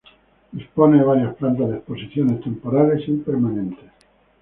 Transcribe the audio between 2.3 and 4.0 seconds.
temporales y permanentes.